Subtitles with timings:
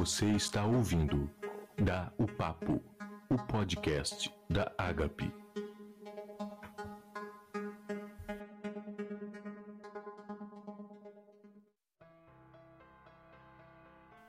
[0.00, 1.30] Você está ouvindo
[1.76, 2.82] Da o Papo,
[3.28, 5.30] o podcast da Agape.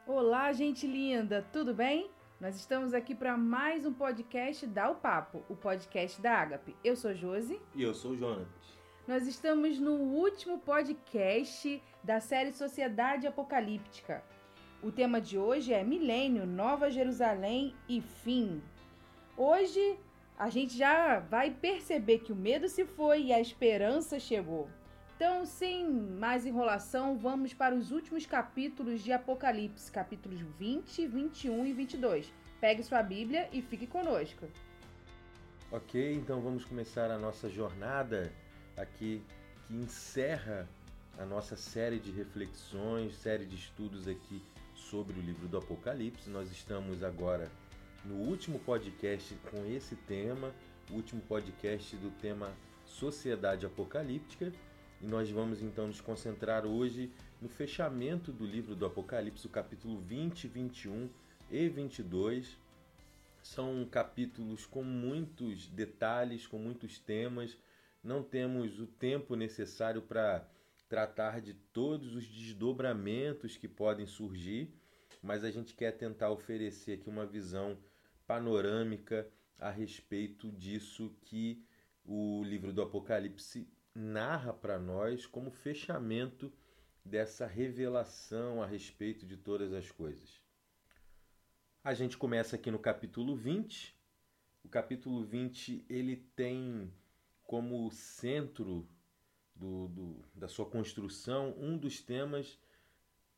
[0.05, 2.11] Olá, gente linda, tudo bem?
[2.37, 6.75] Nós estamos aqui para mais um podcast da o Papo, o podcast da Agape.
[6.83, 7.61] Eu sou Josi.
[7.73, 8.45] E eu sou o Jonas.
[9.07, 14.21] Nós estamos no último podcast da série Sociedade Apocalíptica.
[14.83, 18.59] O tema de hoje é Milênio, Nova Jerusalém e Fim.
[19.37, 19.95] Hoje
[20.35, 24.67] a gente já vai perceber que o medo se foi e a esperança chegou.
[25.15, 31.73] Então, sem mais enrolação, vamos para os últimos capítulos de Apocalipse, capítulos 20, 21 e
[31.73, 32.33] 22.
[32.59, 34.47] Pegue sua Bíblia e fique conosco.
[35.71, 38.33] Ok, então vamos começar a nossa jornada
[38.75, 39.23] aqui
[39.67, 40.67] que encerra
[41.19, 44.41] a nossa série de reflexões, série de estudos aqui
[44.89, 46.29] sobre o livro do Apocalipse.
[46.29, 47.51] Nós estamos agora
[48.03, 50.53] no último podcast com esse tema,
[50.89, 52.51] o último podcast do tema
[52.85, 54.51] Sociedade Apocalíptica,
[54.99, 59.99] e nós vamos então nos concentrar hoje no fechamento do livro do Apocalipse, o capítulo
[59.99, 61.09] 20, 21
[61.49, 62.57] e 22.
[63.41, 67.57] São capítulos com muitos detalhes, com muitos temas.
[68.03, 70.47] Não temos o tempo necessário para
[70.91, 74.75] tratar de todos os desdobramentos que podem surgir,
[75.23, 77.77] mas a gente quer tentar oferecer aqui uma visão
[78.27, 79.25] panorâmica
[79.57, 81.65] a respeito disso que
[82.03, 86.51] o livro do Apocalipse narra para nós como fechamento
[87.05, 90.43] dessa revelação a respeito de todas as coisas.
[91.85, 93.97] A gente começa aqui no capítulo 20.
[94.61, 96.93] O capítulo 20 ele tem
[97.43, 98.85] como centro
[99.61, 102.57] do, do, da sua construção um dos temas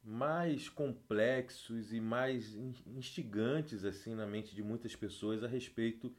[0.02, 2.55] mais complexos e mais
[2.88, 6.16] instigantes assim na mente de muitas pessoas a respeito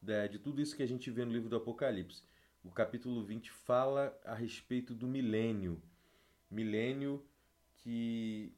[0.00, 2.22] de, de tudo isso que a gente vê no livro do Apocalipse.
[2.64, 5.80] O capítulo 20 fala a respeito do milênio.
[6.50, 7.22] Milênio
[7.76, 8.52] que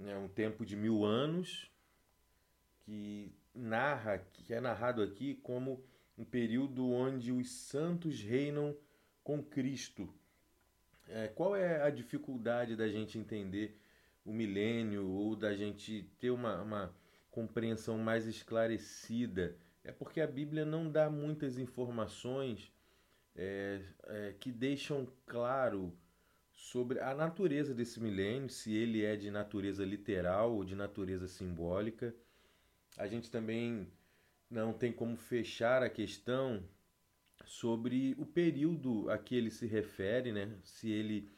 [0.00, 1.70] é um tempo de mil anos,
[2.80, 5.82] que narra, que é narrado aqui como
[6.16, 8.76] um período onde os santos reinam
[9.24, 10.12] com Cristo.
[11.08, 13.78] É, qual é a dificuldade da gente entender
[14.24, 16.94] o milênio ou da gente ter uma, uma
[17.30, 19.56] compreensão mais esclarecida?
[19.82, 22.70] É porque a Bíblia não dá muitas informações
[23.34, 25.96] é, é, que deixam claro
[26.52, 32.14] sobre a natureza desse milênio, se ele é de natureza literal ou de natureza simbólica.
[32.98, 33.90] A gente também
[34.50, 36.62] não tem como fechar a questão
[37.48, 40.54] sobre o período a que ele se refere, né?
[40.62, 41.28] se ele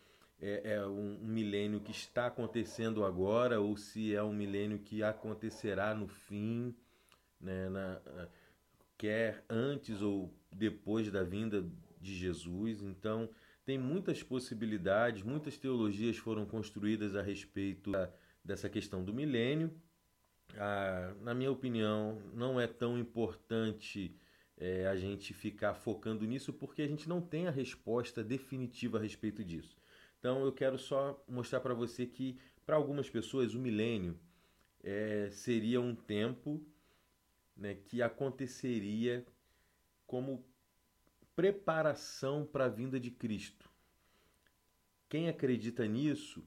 [0.41, 5.03] é, é um, um milênio que está acontecendo agora ou se é um milênio que
[5.05, 6.75] acontecerá no fim,
[7.41, 7.69] né?
[7.69, 8.01] Na,
[8.99, 11.65] quer antes ou depois da vinda
[12.01, 12.83] de Jesus.
[12.83, 13.31] Então,
[13.65, 17.93] tem muitas possibilidades, muitas teologias foram construídas a respeito
[18.45, 19.71] dessa questão do milênio.
[20.57, 24.15] Ah, na minha opinião, não é tão importante
[24.61, 29.01] é, a gente ficar focando nisso porque a gente não tem a resposta definitiva a
[29.01, 29.77] respeito disso.
[30.19, 34.21] Então, eu quero só mostrar para você que, para algumas pessoas, o milênio
[34.85, 36.63] é, seria um tempo
[37.57, 39.25] né, que aconteceria
[40.07, 40.45] como
[41.35, 43.71] preparação para a vinda de Cristo.
[45.09, 46.45] Quem acredita nisso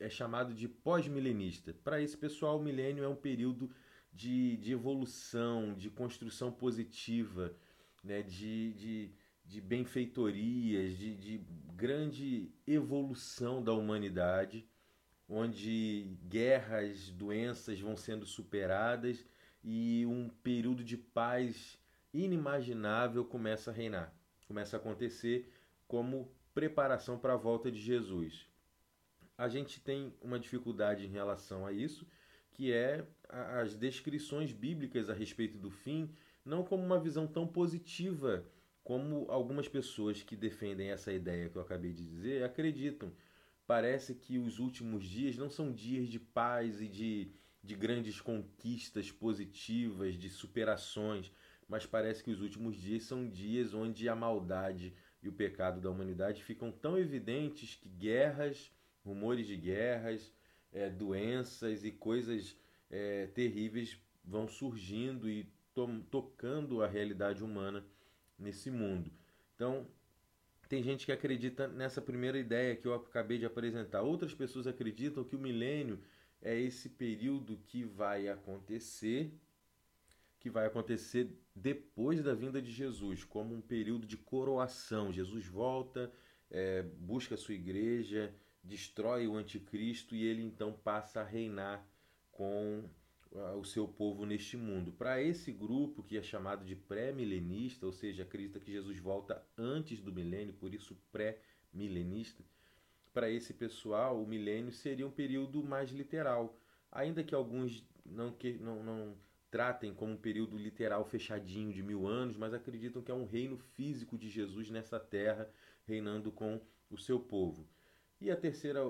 [0.00, 1.74] é chamado de pós-milenista.
[1.84, 3.70] Para esse pessoal, o milênio é um período
[4.12, 7.54] de, de evolução, de construção positiva,
[8.02, 9.10] né, de, de,
[9.44, 11.38] de benfeitorias, de, de
[11.74, 14.66] grande evolução da humanidade,
[15.28, 19.24] onde guerras, doenças vão sendo superadas
[19.62, 21.78] e um período de paz
[22.12, 24.12] inimaginável começa a reinar
[24.50, 25.48] começa a acontecer
[25.86, 28.48] como preparação para a volta de Jesus.
[29.38, 32.04] A gente tem uma dificuldade em relação a isso,
[32.60, 33.06] que é
[33.56, 36.10] as descrições bíblicas a respeito do fim,
[36.44, 38.44] não como uma visão tão positiva
[38.84, 43.10] como algumas pessoas que defendem essa ideia que eu acabei de dizer acreditam.
[43.66, 47.32] Parece que os últimos dias não são dias de paz e de,
[47.64, 51.32] de grandes conquistas positivas, de superações,
[51.66, 54.92] mas parece que os últimos dias são dias onde a maldade
[55.22, 58.70] e o pecado da humanidade ficam tão evidentes que guerras,
[59.02, 60.30] rumores de guerras,
[60.72, 62.56] é, doenças e coisas
[62.90, 65.44] é, terríveis vão surgindo e
[65.74, 67.84] to tocando a realidade humana
[68.38, 69.10] nesse mundo.
[69.54, 69.86] Então,
[70.68, 74.02] tem gente que acredita nessa primeira ideia que eu acabei de apresentar.
[74.02, 76.00] Outras pessoas acreditam que o milênio
[76.40, 79.32] é esse período que vai acontecer,
[80.38, 85.12] que vai acontecer depois da vinda de Jesus, como um período de coroação.
[85.12, 86.10] Jesus volta,
[86.50, 88.32] é, busca a sua igreja,
[88.62, 91.86] destrói o anticristo e ele então passa a reinar
[92.32, 92.88] com
[93.56, 94.92] o seu povo neste mundo.
[94.92, 100.00] Para esse grupo que é chamado de pré-milenista, ou seja, acredita que Jesus volta antes
[100.00, 102.42] do milênio, por isso pré-milenista,
[103.12, 106.58] para esse pessoal o milênio seria um período mais literal,
[106.90, 109.16] ainda que alguns não, que, não, não
[109.50, 113.56] tratem como um período literal fechadinho de mil anos, mas acreditam que é um reino
[113.56, 115.48] físico de Jesus nessa terra,
[115.86, 116.60] reinando com
[116.90, 117.66] o seu povo.
[118.20, 118.80] E a terceira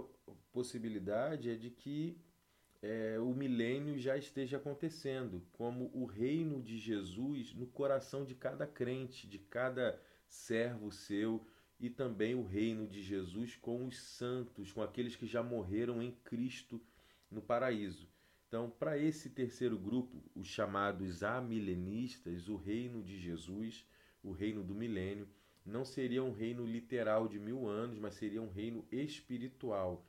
[0.53, 2.19] possibilidade é de que
[2.83, 8.67] é, o milênio já esteja acontecendo, como o reino de Jesus no coração de cada
[8.67, 11.47] crente, de cada servo seu,
[11.79, 16.11] e também o reino de Jesus com os santos, com aqueles que já morreram em
[16.11, 16.81] Cristo
[17.31, 18.09] no paraíso.
[18.49, 23.87] Então, para esse terceiro grupo, os chamados amilenistas, o reino de Jesus,
[24.23, 25.29] o reino do milênio,
[25.65, 30.05] não seria um reino literal de mil anos, mas seria um reino espiritual,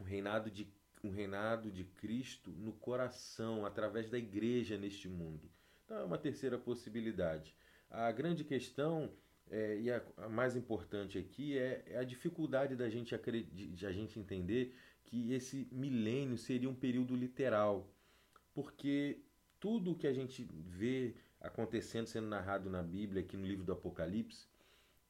[0.00, 0.66] um reinado de
[1.02, 5.48] um reinado de Cristo no coração, através da igreja neste mundo.
[5.84, 7.54] Então é uma terceira possibilidade.
[7.90, 9.10] A grande questão,
[9.50, 13.16] é, e a, a, mais importante aqui, é, é a dificuldade da gente,
[13.52, 14.74] de a gente entender
[15.04, 17.88] que esse milênio seria um período literal.
[18.52, 19.20] Porque
[19.58, 21.14] tudo o que a gente vê
[21.48, 24.46] acontecendo, sendo narrado na Bíblia, aqui no livro do Apocalipse,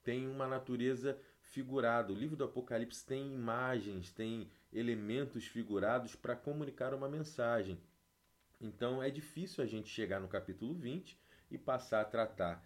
[0.02, 2.12] tem uma natureza figurada.
[2.12, 7.78] O livro do Apocalipse tem imagens, tem elementos figurados para comunicar uma mensagem.
[8.60, 11.18] Então é difícil a gente chegar no capítulo 20
[11.50, 12.64] e passar a tratar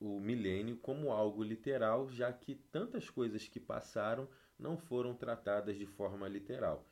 [0.00, 4.28] o milênio como algo literal, já que tantas coisas que passaram
[4.58, 6.86] não foram tratadas de forma literal.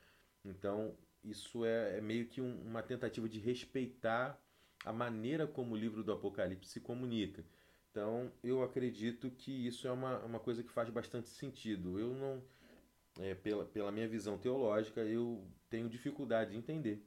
[0.45, 4.41] Então, isso é, é meio que um, uma tentativa de respeitar
[4.87, 7.45] a maneira como o livro do Apocalipse se comunica.
[7.91, 11.99] Então, eu acredito que isso é uma, uma coisa que faz bastante sentido.
[11.99, 12.41] Eu não
[13.19, 17.05] é, pela, pela minha visão teológica, eu tenho dificuldade de entender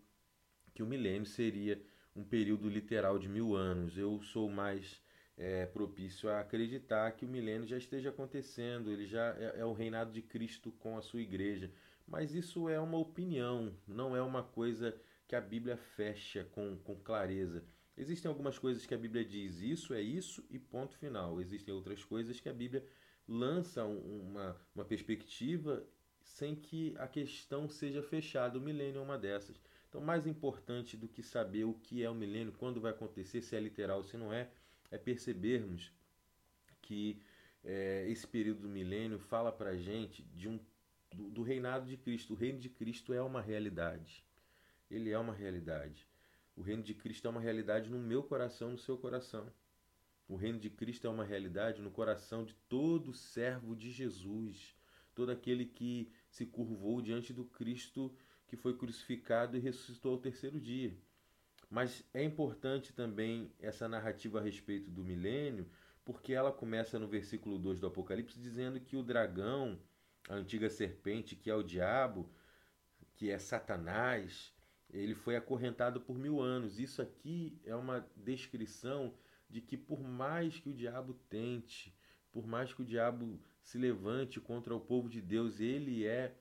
[0.74, 1.81] que o milênio seria
[2.14, 3.98] um período literal de mil anos.
[3.98, 5.02] Eu sou mais
[5.38, 9.72] é, propício a acreditar que o milênio já esteja acontecendo, ele já é, é o
[9.72, 11.72] reinado de Cristo com a sua igreja.
[12.06, 15.00] Mas isso é uma opinião, não é uma coisa
[15.30, 17.64] que a Bíblia fecha com, com clareza.
[17.96, 21.40] Existem algumas coisas que a Bíblia diz isso é isso e ponto final.
[21.40, 22.84] Existem outras coisas que a Bíblia
[23.28, 25.86] lança uma, uma perspectiva
[26.20, 28.58] sem que a questão seja fechada.
[28.58, 29.62] O milênio é uma dessas.
[29.88, 33.56] Então, mais importante do que saber o que é o milênio, quando vai acontecer, se
[33.56, 34.50] é literal, se não é,
[34.90, 35.94] é percebermos
[36.81, 37.22] que
[37.64, 40.60] é, esse período do milênio fala para gente de um,
[41.14, 42.34] do, do reinado de Cristo.
[42.34, 44.28] O reino de Cristo é uma realidade.
[44.90, 46.08] Ele é uma realidade.
[46.56, 49.52] O reino de Cristo é uma realidade no meu coração, no seu coração.
[50.28, 54.76] O reino de Cristo é uma realidade no coração de todo servo de Jesus,
[55.16, 58.16] todo aquele que se curvou diante do Cristo
[58.50, 60.98] que foi crucificado e ressuscitou ao terceiro dia.
[61.70, 65.70] Mas é importante também essa narrativa a respeito do milênio,
[66.04, 69.80] porque ela começa no versículo 2 do Apocalipse dizendo que o dragão,
[70.28, 72.28] a antiga serpente, que é o diabo,
[73.14, 74.52] que é Satanás,
[74.92, 76.80] ele foi acorrentado por mil anos.
[76.80, 79.14] Isso aqui é uma descrição
[79.50, 81.96] de que, por mais que o diabo tente,
[82.31, 86.36] por mais que o diabo se levante contra o povo de Deus, ele é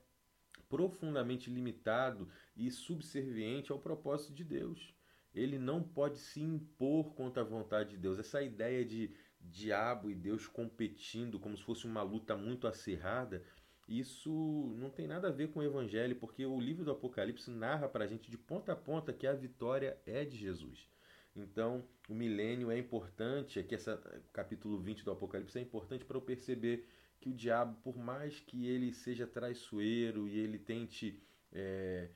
[0.67, 4.93] profundamente limitado e subserviente ao propósito de Deus.
[5.33, 8.19] Ele não pode se impor contra a vontade de Deus.
[8.19, 13.43] Essa ideia de diabo e Deus competindo como se fosse uma luta muito acirrada,
[13.89, 17.89] isso não tem nada a ver com o evangelho, porque o livro do Apocalipse narra
[17.89, 20.87] para a gente de ponta a ponta que a vitória é de Jesus.
[21.35, 23.89] Então, o milênio é importante, aqui esse
[24.31, 26.87] capítulo 20 do Apocalipse é importante para eu perceber
[27.19, 31.19] que o diabo, por mais que ele seja traiçoeiro e ele tente
[31.51, 32.09] é,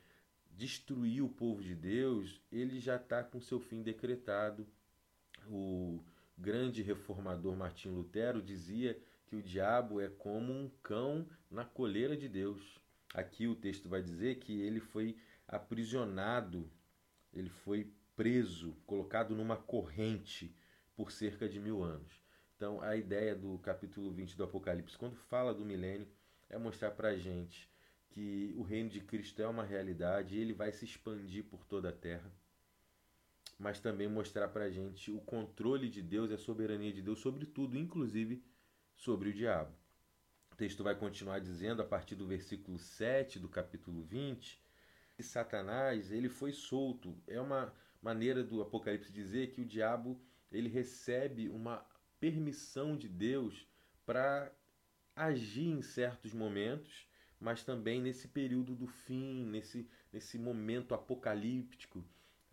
[0.52, 4.64] destruir o povo de Deus, ele já está com seu fim decretado.
[5.48, 6.00] O
[6.38, 8.96] grande reformador Martim Lutero dizia
[9.34, 12.78] que o diabo é como um cão na coleira de Deus.
[13.12, 15.16] Aqui o texto vai dizer que ele foi
[15.48, 16.70] aprisionado,
[17.32, 20.54] ele foi preso, colocado numa corrente
[20.94, 22.22] por cerca de mil anos.
[22.56, 26.06] Então, a ideia do capítulo 20 do Apocalipse, quando fala do milênio,
[26.48, 27.68] é mostrar para a gente
[28.10, 31.92] que o reino de Cristo é uma realidade, ele vai se expandir por toda a
[31.92, 32.30] terra,
[33.58, 37.18] mas também mostrar para a gente o controle de Deus e a soberania de Deus
[37.18, 38.40] sobre tudo, inclusive
[38.94, 39.74] sobre o diabo.
[40.52, 44.62] O texto vai continuar dizendo, a partir do versículo 7 do capítulo 20,
[45.16, 47.16] de Satanás, ele foi solto.
[47.26, 47.72] É uma
[48.02, 50.20] maneira do Apocalipse dizer que o diabo
[50.50, 51.84] ele recebe uma
[52.20, 53.66] permissão de Deus
[54.06, 54.52] para
[55.16, 57.08] agir em certos momentos,
[57.40, 62.04] mas também nesse período do fim, nesse, nesse momento apocalíptico.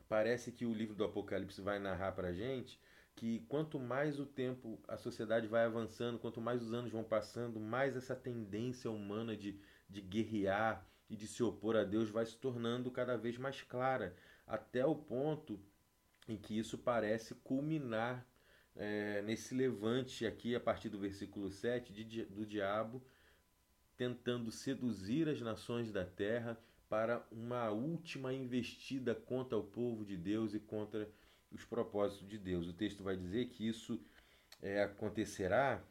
[0.07, 2.79] Parece que o livro do Apocalipse vai narrar para a gente
[3.15, 7.59] que quanto mais o tempo, a sociedade vai avançando, quanto mais os anos vão passando,
[7.59, 12.37] mais essa tendência humana de, de guerrear e de se opor a Deus vai se
[12.37, 14.15] tornando cada vez mais clara,
[14.47, 15.59] até o ponto
[16.27, 18.25] em que isso parece culminar
[18.75, 23.03] é, nesse levante aqui, a partir do versículo 7, de, do diabo
[23.97, 26.57] tentando seduzir as nações da terra
[26.89, 31.07] para uma última investida contra o povo de Deus e contra
[31.51, 32.67] os propósitos de Deus.
[32.67, 33.99] O texto vai dizer que isso
[34.61, 35.83] é, acontecerá,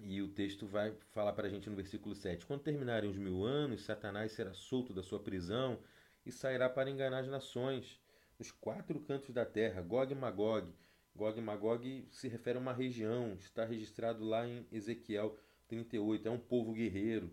[0.00, 3.44] e o texto vai falar para a gente no versículo 7: Quando terminarem os mil
[3.44, 5.78] anos, Satanás será solto da sua prisão
[6.26, 8.00] e sairá para enganar as nações,
[8.38, 10.72] os quatro cantos da terra, Gog e Magog.
[11.14, 15.38] Gog e Magog se refere a uma região, está registrado lá em Ezequiel
[15.68, 17.30] 38, é um povo guerreiro.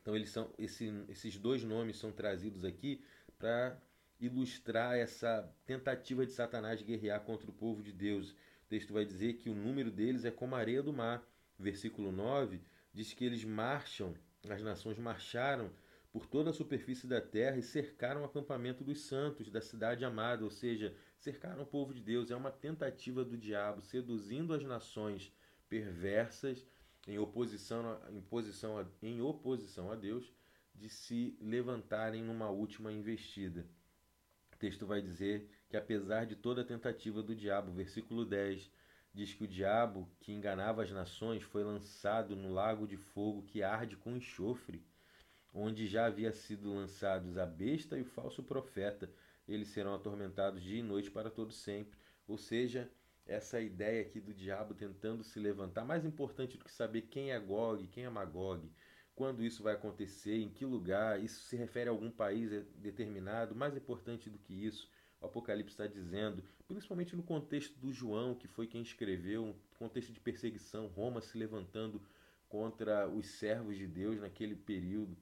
[0.00, 3.04] Então eles são esse, esses dois nomes são trazidos aqui
[3.38, 3.80] para
[4.20, 8.32] ilustrar essa tentativa de Satanás de guerrear contra o povo de Deus.
[8.32, 11.22] O texto vai dizer que o número deles é como a areia do mar.
[11.58, 12.60] Versículo 9
[12.92, 14.14] diz que eles marcham,
[14.48, 15.70] as nações marcharam
[16.12, 20.42] por toda a superfície da terra e cercaram o acampamento dos santos da cidade amada,
[20.42, 22.30] ou seja, cercaram o povo de Deus.
[22.30, 25.32] É uma tentativa do diabo seduzindo as nações
[25.68, 26.66] perversas
[27.06, 30.32] em oposição, em, posição em oposição a Deus
[30.74, 33.66] de se levantarem numa última investida.
[34.58, 38.68] O texto vai dizer que, apesar de toda a tentativa do diabo, versículo 10
[39.14, 43.62] diz que o diabo que enganava as nações foi lançado no lago de fogo que
[43.62, 44.84] arde com enxofre,
[45.54, 49.08] onde já havia sido lançados a besta e o falso profeta.
[49.46, 51.96] Eles serão atormentados dia e noite para todo sempre.
[52.26, 52.90] Ou seja,
[53.24, 57.38] essa ideia aqui do diabo tentando se levantar, mais importante do que saber quem é
[57.38, 58.68] Gog, quem é Magog,
[59.18, 63.52] quando isso vai acontecer, em que lugar, isso se refere a algum país determinado.
[63.52, 64.88] Mais importante do que isso,
[65.20, 70.12] o Apocalipse está dizendo, principalmente no contexto do João, que foi quem escreveu, um contexto
[70.12, 72.00] de perseguição, Roma se levantando
[72.48, 75.16] contra os servos de Deus naquele período.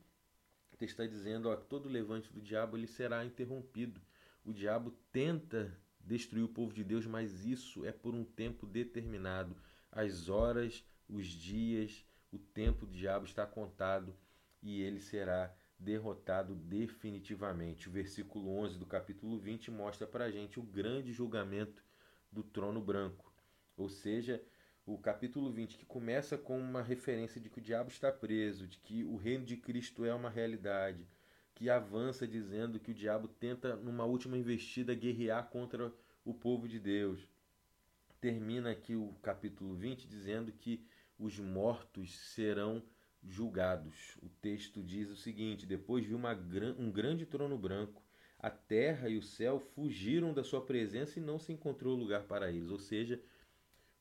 [0.77, 3.99] Texto está dizendo que todo levante do diabo ele será interrompido.
[4.45, 9.57] O diabo tenta destruir o povo de Deus, mas isso é por um tempo determinado.
[9.91, 14.15] As horas, os dias, o tempo do diabo está contado
[14.63, 17.89] e ele será derrotado definitivamente.
[17.89, 21.85] O versículo 11 do capítulo 20 mostra para a gente o grande julgamento
[22.33, 23.33] do trono branco.
[23.77, 24.43] Ou seja,
[24.87, 28.79] o capítulo 20 que começa com uma referência de que o diabo está preso, de
[28.79, 31.07] que o reino de Cristo é uma realidade,
[31.55, 35.93] que avança dizendo que o diabo tenta, numa última investida, guerrear contra
[36.25, 37.29] o povo de Deus.
[38.21, 40.87] Termina aqui o capítulo 20 dizendo que
[41.19, 42.83] os mortos serão
[43.23, 44.17] julgados.
[44.23, 46.33] O texto diz o seguinte: Depois viu uma,
[46.79, 48.03] um grande trono branco,
[48.39, 52.51] a terra e o céu fugiram da sua presença e não se encontrou lugar para
[52.51, 52.71] eles.
[52.71, 53.21] Ou seja,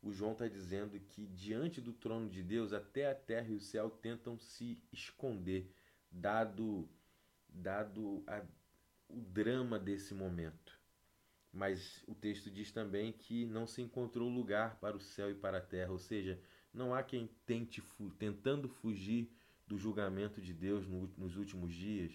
[0.01, 3.59] o João está dizendo que diante do trono de Deus, até a terra e o
[3.59, 5.73] céu tentam se esconder,
[6.11, 6.87] dado,
[7.49, 8.45] dado a,
[9.09, 10.79] o drama desse momento.
[11.51, 15.57] Mas o texto diz também que não se encontrou lugar para o céu e para
[15.59, 16.39] a terra, ou seja,
[16.75, 17.81] não há quem tente
[18.19, 19.31] tentando fugir
[19.65, 22.11] do julgamento de Deus no, nos últimos dias,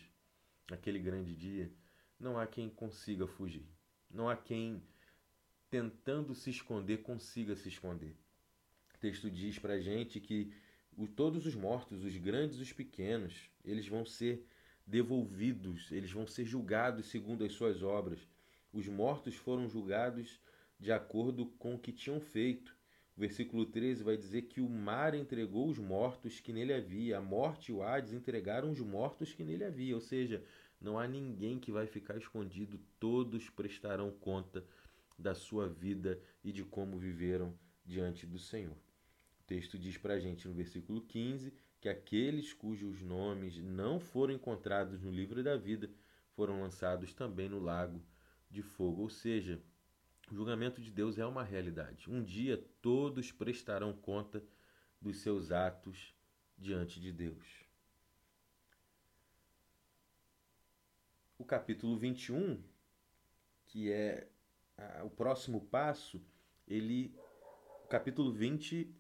[0.70, 1.72] naquele grande dia,
[2.18, 3.66] não há quem consiga fugir.
[4.10, 4.82] Não há quem
[5.70, 8.14] tentando se esconder consiga se esconder.
[8.94, 10.52] O texto diz para a gente que
[11.16, 14.46] todos os mortos, os grandes os pequenos, eles vão ser
[14.86, 18.20] devolvidos, eles vão ser julgados segundo as suas obras.
[18.72, 20.38] Os mortos foram julgados
[20.78, 22.76] de acordo com o que tinham feito.
[23.16, 27.20] O versículo 13 vai dizer que o mar entregou os mortos que nele havia, a
[27.20, 29.94] morte e o Hades entregaram os mortos que nele havia.
[29.94, 30.42] Ou seja,
[30.80, 34.64] não há ninguém que vai ficar escondido, todos prestarão conta
[35.18, 38.76] da sua vida e de como viveram diante do Senhor.
[39.40, 44.34] O texto diz para a gente no versículo 15 que aqueles cujos nomes não foram
[44.34, 45.90] encontrados no livro da vida
[46.40, 48.02] foram lançados também no lago
[48.50, 49.02] de fogo.
[49.02, 49.60] Ou seja,
[50.30, 52.08] o julgamento de Deus é uma realidade.
[52.08, 54.42] Um dia todos prestarão conta
[55.00, 56.14] dos seus atos
[56.56, 57.64] diante de Deus.
[61.36, 62.62] O capítulo 21,
[63.66, 64.28] que é
[65.02, 66.22] o próximo passo,
[66.68, 67.12] ele
[67.88, 68.94] capítulo 20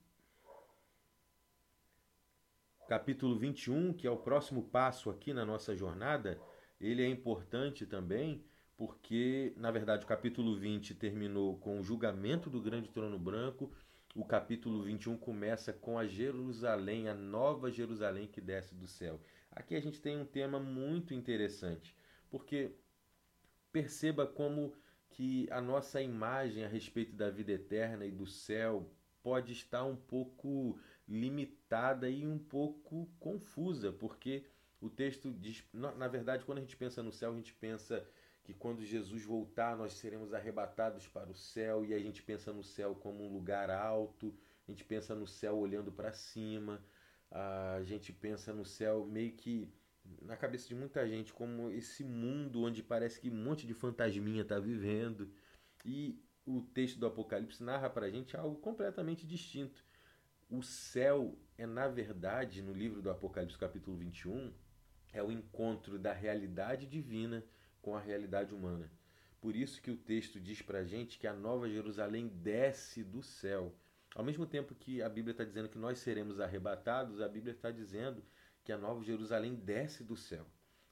[2.88, 6.40] capítulo 21, que é o próximo passo aqui na nossa jornada,
[6.80, 8.44] Ele é importante também
[8.80, 13.70] porque, na verdade, o capítulo 20 terminou com o julgamento do grande trono branco,
[14.14, 19.20] o capítulo 21 começa com a Jerusalém, a nova Jerusalém que desce do céu.
[19.50, 21.94] Aqui a gente tem um tema muito interessante,
[22.30, 22.74] porque
[23.70, 24.72] perceba como
[25.10, 28.90] que a nossa imagem a respeito da vida eterna e do céu
[29.22, 34.46] pode estar um pouco limitada e um pouco confusa, porque
[34.80, 38.08] o texto diz, na verdade, quando a gente pensa no céu, a gente pensa
[38.50, 42.64] que quando Jesus voltar, nós seremos arrebatados para o céu, e a gente pensa no
[42.64, 44.34] céu como um lugar alto,
[44.66, 46.84] a gente pensa no céu olhando para cima,
[47.30, 49.72] a gente pensa no céu meio que
[50.22, 54.42] na cabeça de muita gente como esse mundo onde parece que um monte de fantasminha
[54.42, 55.32] está vivendo.
[55.84, 59.84] E o texto do Apocalipse narra para a gente algo completamente distinto.
[60.50, 64.52] O céu é, na verdade, no livro do Apocalipse, capítulo 21,
[65.12, 67.44] é o encontro da realidade divina
[67.80, 68.90] com a realidade humana.
[69.40, 73.22] Por isso que o texto diz para a gente que a nova Jerusalém desce do
[73.22, 73.74] céu.
[74.14, 77.70] Ao mesmo tempo que a Bíblia está dizendo que nós seremos arrebatados, a Bíblia está
[77.70, 78.22] dizendo
[78.62, 80.46] que a nova Jerusalém desce do céu.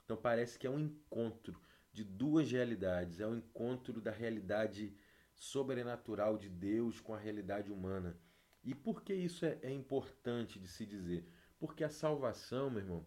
[0.04, 1.61] Então parece que é um encontro
[1.92, 4.97] de duas realidades, é um encontro da realidade
[5.35, 8.18] sobrenatural de Deus com a realidade humana.
[8.64, 11.28] E por que isso é, é importante de se dizer?
[11.59, 13.07] Porque a salvação, meu irmão,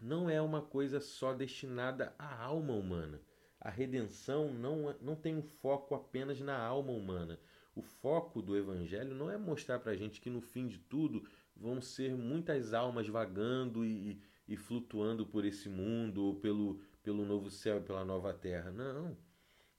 [0.00, 3.20] não é uma coisa só destinada à alma humana.
[3.60, 7.40] A redenção não, é, não tem um foco apenas na alma humana.
[7.74, 11.28] O foco do Evangelho não é mostrar para a gente que no fim de tudo
[11.56, 17.50] vão ser muitas almas vagando e, e flutuando por esse mundo, ou pelo, pelo novo
[17.50, 18.70] céu e pela nova terra.
[18.70, 19.12] Não.
[19.12, 19.16] O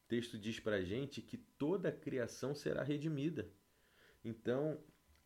[0.08, 3.50] texto diz para a gente que toda a criação será redimida.
[4.24, 4.78] Então,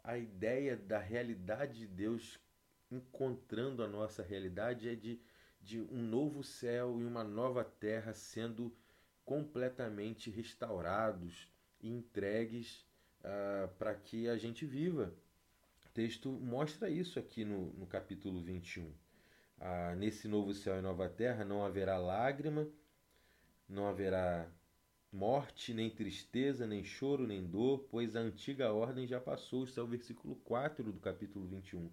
[0.03, 2.39] a ideia da realidade de Deus
[2.93, 5.19] encontrando a nossa realidade é de,
[5.61, 8.75] de um novo céu e uma nova terra sendo
[9.25, 11.47] completamente restaurados
[11.81, 12.85] e entregues
[13.21, 15.13] uh, para que a gente viva.
[15.85, 18.91] O texto mostra isso aqui no, no capítulo 21.
[19.59, 22.67] Ah, nesse novo céu e nova terra não haverá lágrima,
[23.69, 24.51] não haverá
[25.11, 29.63] morte, nem tristeza, nem choro, nem dor, pois a antiga ordem já passou.
[29.63, 31.89] Isso é o versículo 4 do capítulo 21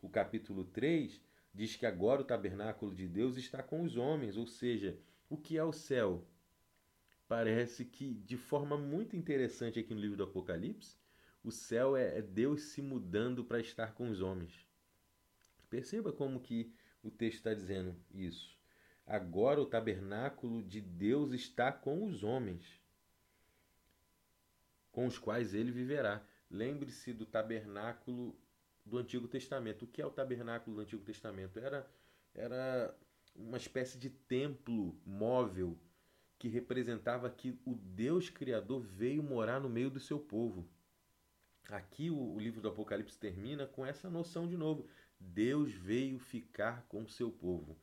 [0.00, 1.20] o capítulo 3
[1.52, 5.56] diz que agora o tabernáculo de Deus está com os homens, ou seja, o que
[5.56, 6.26] é o céu?
[7.28, 10.96] Parece que, de forma muito interessante aqui no livro do Apocalipse,
[11.42, 14.66] o céu é, é Deus se mudando para estar com os homens.
[15.68, 18.58] Perceba como que o texto está dizendo isso.
[19.06, 22.80] Agora o tabernáculo de Deus está com os homens,
[24.92, 26.24] com os quais ele viverá.
[26.50, 28.36] Lembre-se do tabernáculo
[28.90, 29.84] do Antigo Testamento.
[29.84, 31.58] O que é o tabernáculo do Antigo Testamento?
[31.58, 31.88] Era,
[32.34, 32.94] era
[33.34, 35.78] uma espécie de templo móvel
[36.38, 40.68] que representava que o Deus Criador veio morar no meio do seu povo.
[41.68, 44.88] Aqui o, o livro do Apocalipse termina com essa noção de novo.
[45.18, 47.78] Deus veio ficar com o seu povo.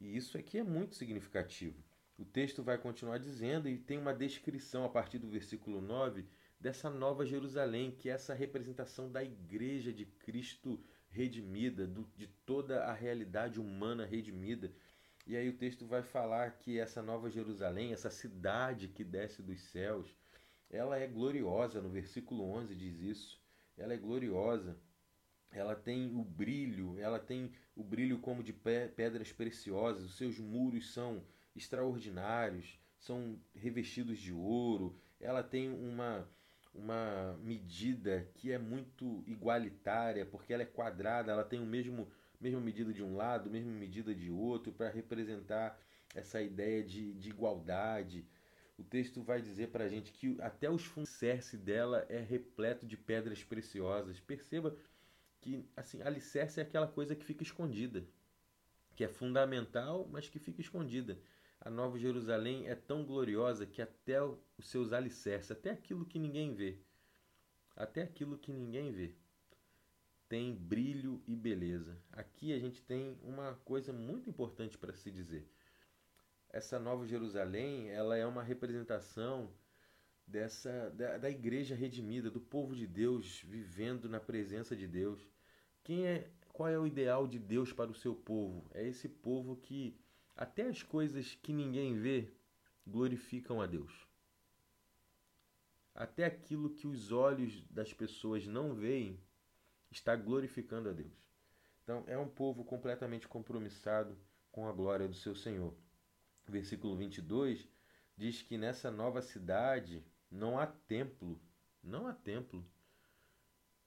[0.00, 1.84] E isso aqui é muito significativo.
[2.18, 6.26] O texto vai continuar dizendo e tem uma descrição a partir do versículo 9
[6.60, 12.84] dessa nova Jerusalém, que é essa representação da igreja de Cristo redimida, do, de toda
[12.84, 14.70] a realidade humana redimida.
[15.26, 19.60] E aí o texto vai falar que essa nova Jerusalém, essa cidade que desce dos
[19.62, 20.14] céus,
[20.68, 23.40] ela é gloriosa, no versículo 11 diz isso.
[23.76, 24.78] Ela é gloriosa.
[25.50, 30.92] Ela tem o brilho, ela tem o brilho como de pedras preciosas, os seus muros
[30.92, 31.24] são
[31.56, 36.28] extraordinários, são revestidos de ouro, ela tem uma
[36.74, 42.08] uma medida que é muito igualitária, porque ela é quadrada, ela tem o mesmo
[42.40, 45.78] mesma medida de um lado, mesma medida de outro, para representar
[46.14, 48.26] essa ideia de, de igualdade.
[48.78, 51.20] O texto vai dizer para a gente que até os fundos
[51.62, 54.18] dela é repleto de pedras preciosas.
[54.20, 54.74] Perceba
[55.38, 58.06] que assim, alicerce é aquela coisa que fica escondida,
[58.96, 61.18] que é fundamental, mas que fica escondida
[61.60, 66.54] a Nova Jerusalém é tão gloriosa que até os seus alicerces, até aquilo que ninguém
[66.54, 66.78] vê,
[67.76, 69.14] até aquilo que ninguém vê,
[70.28, 71.98] tem brilho e beleza.
[72.12, 75.50] Aqui a gente tem uma coisa muito importante para se dizer.
[76.48, 79.52] Essa Nova Jerusalém, ela é uma representação
[80.26, 85.20] dessa da, da igreja redimida, do povo de Deus vivendo na presença de Deus.
[85.82, 88.64] Quem é qual é o ideal de Deus para o seu povo?
[88.72, 89.98] É esse povo que
[90.36, 92.32] até as coisas que ninguém vê
[92.86, 94.06] glorificam a Deus.
[95.94, 99.20] Até aquilo que os olhos das pessoas não veem
[99.90, 101.12] está glorificando a Deus.
[101.82, 104.16] Então, é um povo completamente compromissado
[104.52, 105.74] com a glória do seu Senhor.
[106.46, 107.68] versículo 22,
[108.16, 111.40] diz que nessa nova cidade não há templo,
[111.82, 112.64] não há templo,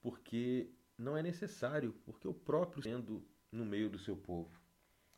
[0.02, 4.60] porque não é necessário, porque o próprio sendo no meio do seu povo.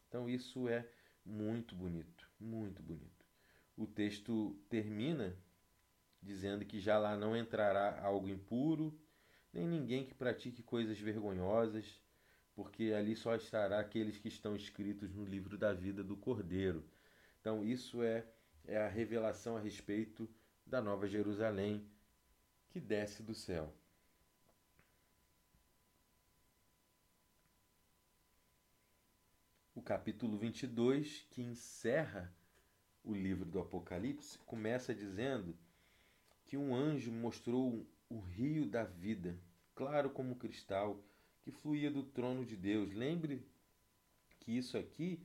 [0.08, 0.88] Então isso é
[1.26, 3.26] muito bonito, muito bonito.
[3.76, 5.36] O texto termina
[6.22, 8.98] dizendo que já lá não entrará algo impuro,
[9.52, 12.00] nem ninguém que pratique coisas vergonhosas,
[12.54, 16.84] porque ali só estará aqueles que estão escritos no livro da vida do Cordeiro.
[17.40, 18.26] Então, isso é,
[18.66, 20.30] é a revelação a respeito
[20.66, 21.86] da Nova Jerusalém
[22.70, 23.74] que desce do céu.
[29.86, 32.34] Capítulo 22, que encerra
[33.04, 35.56] o livro do Apocalipse, começa dizendo
[36.44, 39.38] que um anjo mostrou o rio da vida,
[39.76, 41.00] claro como cristal,
[41.44, 42.94] que fluía do trono de Deus.
[42.94, 43.46] Lembre
[44.40, 45.22] que isso aqui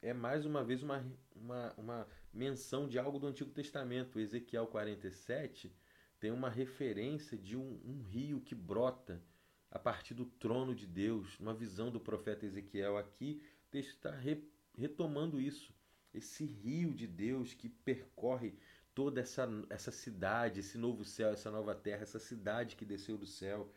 [0.00, 1.04] é mais uma vez uma,
[1.36, 4.18] uma, uma menção de algo do Antigo Testamento.
[4.18, 5.70] Ezequiel 47
[6.18, 9.22] tem uma referência de um, um rio que brota
[9.70, 12.96] a partir do trono de Deus, uma visão do profeta Ezequiel.
[12.96, 14.42] Aqui texto está re,
[14.76, 15.72] retomando isso,
[16.12, 18.54] esse rio de Deus que percorre
[18.94, 23.26] toda essa, essa cidade, esse novo céu, essa nova terra, essa cidade que desceu do
[23.26, 23.70] céu.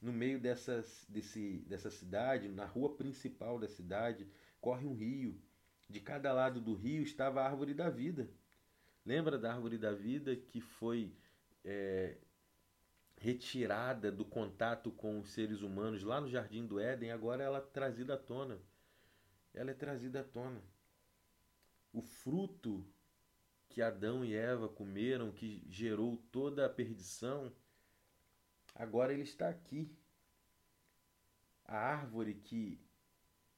[0.00, 4.26] No meio dessas, desse, dessa cidade, na rua principal da cidade,
[4.60, 5.40] corre um rio.
[5.88, 8.30] De cada lado do rio estava a árvore da vida.
[9.04, 11.12] Lembra da árvore da vida que foi
[11.64, 12.16] é,
[13.16, 17.10] retirada do contato com os seres humanos lá no Jardim do Éden?
[17.10, 18.58] Agora ela é trazida à tona.
[19.54, 20.62] Ela é trazida à tona.
[21.92, 22.86] O fruto
[23.68, 27.52] que Adão e Eva comeram, que gerou toda a perdição,
[28.74, 29.90] Agora ele está aqui.
[31.64, 32.80] A árvore que,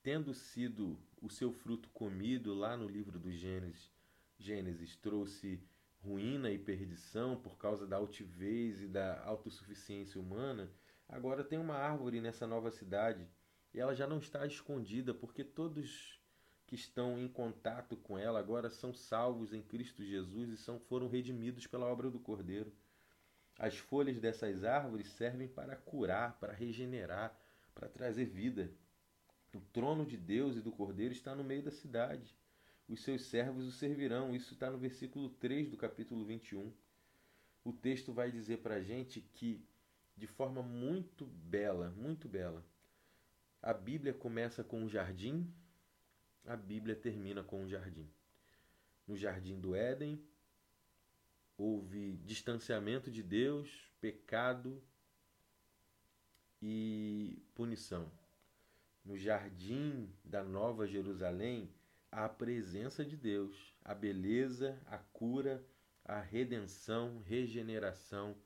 [0.03, 3.91] tendo sido o seu fruto comido lá no livro do Gênesis,
[4.39, 5.63] Gênesis trouxe
[6.03, 10.69] ruína e perdição por causa da altivez e da autossuficiência humana,
[11.09, 13.27] agora tem uma árvore nessa nova cidade
[13.75, 16.21] e ela já não está escondida porque todos
[16.67, 21.09] que estão em contato com ela agora são salvos em Cristo Jesus e são, foram
[21.09, 22.73] redimidos pela obra do Cordeiro.
[23.59, 27.39] As folhas dessas árvores servem para curar, para regenerar,
[27.75, 28.71] para trazer vida.
[29.55, 32.35] O trono de Deus e do Cordeiro está no meio da cidade.
[32.89, 34.35] Os seus servos o servirão.
[34.35, 36.73] Isso está no versículo 3 do capítulo 21.
[37.65, 39.63] O texto vai dizer para a gente que,
[40.17, 42.65] de forma muito bela, muito bela,
[43.63, 45.49] a Bíblia começa com um jardim,
[46.45, 48.11] a Bíblia termina com um jardim.
[49.07, 50.21] No jardim do Éden,
[51.57, 54.83] houve distanciamento de Deus, pecado
[56.61, 58.11] e punição.
[59.05, 61.73] No jardim da Nova Jerusalém,
[62.11, 65.65] há a presença de Deus, a beleza, a cura,
[66.05, 68.37] a redenção, regeneração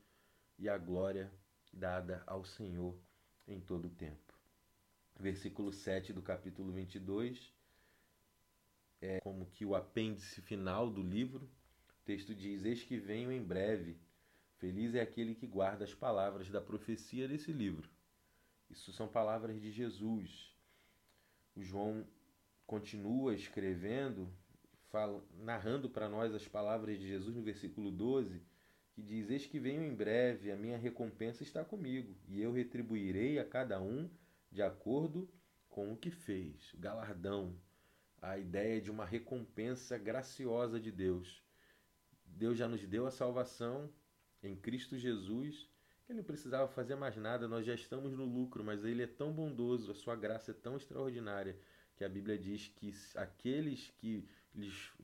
[0.59, 1.31] e a glória
[1.73, 2.95] dada ao Senhor
[3.47, 4.36] em todo o tempo.
[5.19, 7.51] Versículo 7 do capítulo 22
[9.01, 11.49] é como que o apêndice final do livro,
[12.05, 13.97] texto diz: Eis que venho em breve.
[14.57, 17.87] Feliz é aquele que guarda as palavras da profecia desse livro.
[18.69, 20.55] Isso são palavras de Jesus.
[21.55, 22.07] O João
[22.65, 24.27] continua escrevendo,
[24.89, 28.41] fala, narrando para nós as palavras de Jesus no versículo 12,
[28.93, 33.37] que diz: Eis que venho em breve, a minha recompensa está comigo, e eu retribuirei
[33.37, 34.09] a cada um
[34.51, 35.29] de acordo
[35.69, 36.73] com o que fez.
[36.79, 37.55] Galardão,
[38.21, 41.43] a ideia de uma recompensa graciosa de Deus.
[42.25, 43.91] Deus já nos deu a salvação
[44.41, 45.69] em Cristo Jesus.
[46.07, 49.31] Ele não precisava fazer mais nada, nós já estamos no lucro, mas ele é tão
[49.31, 51.59] bondoso, a sua graça é tão extraordinária,
[51.95, 54.27] que a Bíblia diz que aqueles que,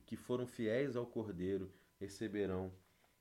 [0.06, 2.72] que foram fiéis ao Cordeiro receberão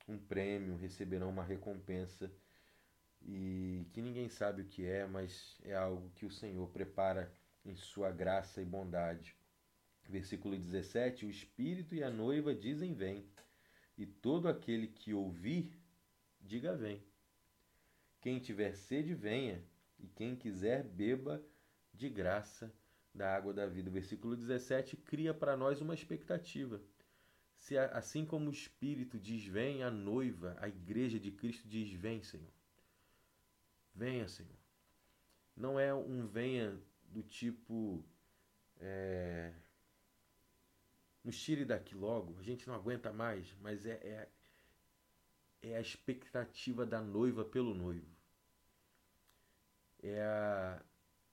[0.08, 2.32] um prêmio, receberão uma recompensa
[3.26, 7.32] e que ninguém sabe o que é, mas é algo que o Senhor prepara
[7.66, 9.36] em sua graça e bondade.
[10.08, 13.26] Versículo 17: O Espírito e a noiva dizem: Vem
[13.98, 15.72] e todo aquele que ouvir,
[16.42, 17.02] diga vem.
[18.22, 19.64] Quem tiver sede, venha,
[20.00, 21.44] e quem quiser, beba
[21.94, 22.74] de graça
[23.14, 23.90] da água da vida.
[23.90, 26.82] Versículo 17 cria para nós uma expectativa.
[27.58, 32.22] Se assim como o Espírito diz vem, a noiva, a igreja de Cristo diz vem,
[32.24, 32.52] Senhor.
[33.94, 34.58] Venha, Senhor.
[35.56, 36.80] Não é um venha
[37.10, 38.04] do tipo
[38.80, 39.54] é,
[41.24, 44.30] nos tire daqui logo, a gente não aguenta mais, mas é, é,
[45.62, 48.12] é a expectativa da noiva pelo noivo.
[50.02, 50.84] É a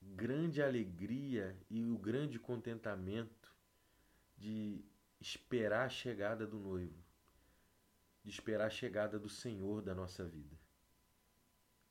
[0.00, 3.52] grande alegria e o grande contentamento
[4.36, 4.84] de
[5.20, 6.96] esperar a chegada do noivo,
[8.22, 10.56] de esperar a chegada do Senhor da nossa vida.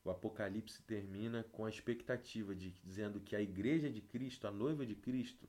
[0.03, 4.85] O Apocalipse termina com a expectativa de dizendo que a igreja de Cristo, a noiva
[4.85, 5.47] de Cristo,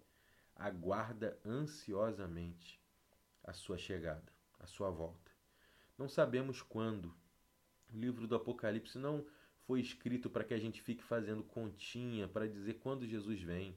[0.56, 2.80] aguarda ansiosamente
[3.44, 5.30] a sua chegada, a sua volta.
[5.96, 7.14] Não sabemos quando.
[7.92, 9.24] O livro do Apocalipse não
[9.66, 13.76] foi escrito para que a gente fique fazendo continha para dizer quando Jesus vem.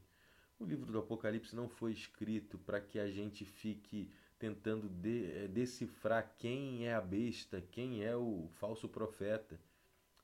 [0.60, 5.48] O livro do Apocalipse não foi escrito para que a gente fique tentando de, eh,
[5.48, 9.60] decifrar quem é a besta, quem é o falso profeta,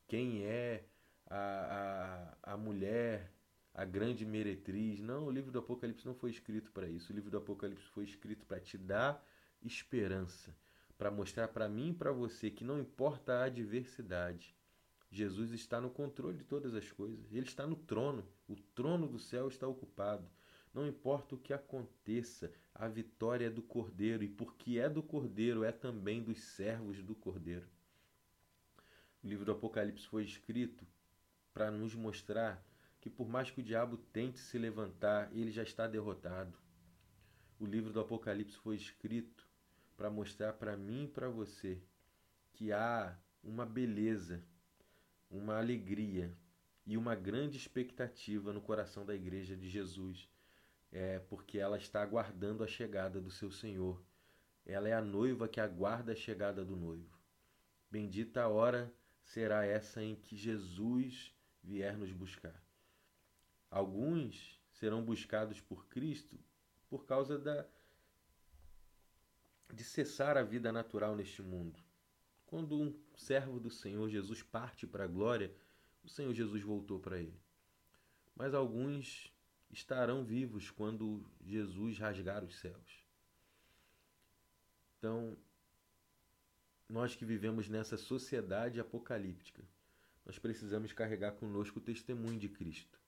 [0.10, 0.84] quem é
[1.28, 3.32] a, a, a mulher,
[3.74, 5.00] a grande meretriz.
[5.00, 7.14] Não, o livro do Apocalipse não foi escrito para isso.
[7.14, 9.24] O livro do Apocalipse foi escrito para te dar
[9.62, 10.54] esperança,
[10.98, 14.56] para mostrar para mim e para você que não importa a adversidade,
[15.12, 17.32] Jesus está no controle de todas as coisas.
[17.32, 18.28] Ele está no trono.
[18.48, 20.28] O trono do céu está ocupado.
[20.74, 25.64] Não importa o que aconteça, a vitória é do Cordeiro, e porque é do Cordeiro,
[25.64, 27.68] é também dos servos do Cordeiro.
[29.24, 30.88] O livro do Apocalipse foi escrito
[31.54, 32.64] para nos mostrar
[33.02, 36.58] que, por mais que o diabo tente se levantar, ele já está derrotado.
[37.60, 39.48] O livro do Apocalipse foi escrito
[39.98, 41.82] para mostrar para mim e para você
[42.54, 44.42] que há uma beleza,
[45.30, 46.34] uma alegria
[46.86, 50.30] e uma grande expectativa no coração da igreja de Jesus
[50.92, 54.02] é porque ela está aguardando a chegada do seu Senhor.
[54.66, 57.20] Ela é a noiva que aguarda a chegada do noivo.
[57.92, 58.92] Bendita a hora
[59.30, 61.32] será essa em que Jesus
[61.64, 62.60] vier nos buscar.
[63.70, 66.40] Alguns serão buscados por Cristo
[66.90, 67.64] por causa da
[69.72, 71.80] de cessar a vida natural neste mundo.
[72.48, 75.56] Quando um servo do Senhor Jesus parte para a glória,
[76.04, 77.40] o Senhor Jesus voltou para ele.
[78.36, 79.32] Mas alguns
[79.70, 83.06] estarão vivos quando Jesus rasgar os céus.
[84.98, 85.38] Então,
[86.90, 89.62] nós que vivemos nessa sociedade apocalíptica,
[90.26, 93.00] nós precisamos carregar conosco o testemunho de Cristo.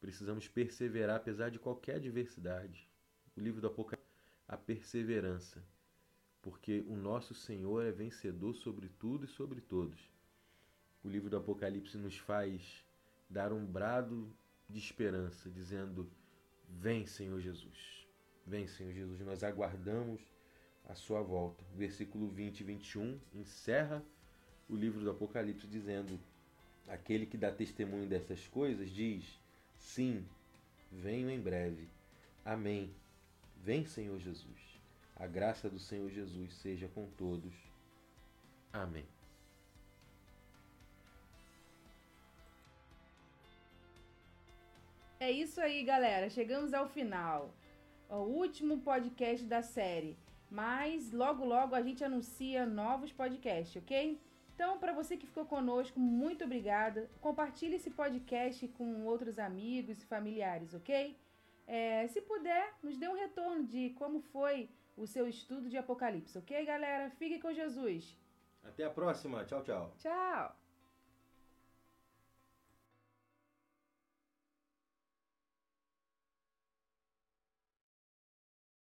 [0.00, 2.88] Precisamos perseverar apesar de qualquer adversidade.
[3.36, 4.10] O livro do Apocalipse,
[4.48, 5.62] a perseverança,
[6.42, 10.10] porque o nosso Senhor é vencedor sobre tudo e sobre todos.
[11.04, 12.84] O livro do Apocalipse nos faz
[13.28, 14.34] dar um brado
[14.68, 16.10] de esperança, dizendo:
[16.68, 18.06] Vem, Senhor Jesus.
[18.46, 19.20] Vem, Senhor Jesus.
[19.20, 20.20] Nós aguardamos
[20.90, 21.64] a sua volta.
[21.74, 24.02] Versículo 20 e 21 encerra
[24.68, 26.18] o livro do Apocalipse dizendo:
[26.88, 29.24] Aquele que dá testemunho dessas coisas diz:
[29.78, 30.26] Sim,
[30.90, 31.88] venho em breve.
[32.44, 32.92] Amém.
[33.56, 34.80] Vem, Senhor Jesus.
[35.14, 37.52] A graça do Senhor Jesus seja com todos.
[38.72, 39.04] Amém.
[45.20, 46.30] É isso aí, galera.
[46.30, 47.54] Chegamos ao final.
[48.08, 50.16] O último podcast da série.
[50.50, 54.20] Mas logo, logo a gente anuncia novos podcasts, ok?
[54.54, 57.08] Então, para você que ficou conosco, muito obrigada.
[57.20, 61.16] Compartilhe esse podcast com outros amigos e familiares, ok?
[61.66, 66.36] É, se puder, nos dê um retorno de como foi o seu estudo de Apocalipse,
[66.36, 67.08] ok, galera?
[67.10, 68.18] Fique com Jesus.
[68.62, 69.44] Até a próxima.
[69.44, 69.94] Tchau, tchau.
[69.98, 70.69] Tchau.